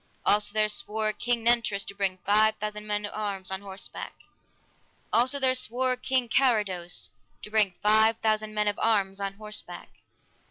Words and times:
Also 0.25 0.51
there 0.51 0.67
swore 0.67 1.13
King 1.13 1.43
Nentres 1.45 1.85
to 1.85 1.93
bring 1.93 2.17
five 2.25 2.55
thousand 2.55 2.87
men 2.87 3.05
of 3.05 3.13
arms 3.13 3.51
on 3.51 3.61
horseback. 3.61 4.15
Also 5.13 5.37
there 5.37 5.53
swore 5.53 5.95
King 5.95 6.27
Carados 6.27 7.11
to 7.43 7.51
bring 7.51 7.75
five 7.83 8.17
thousand 8.17 8.55
men 8.55 8.67
of 8.67 8.79
arms 8.79 9.19
on 9.19 9.35
horseback. 9.35 9.89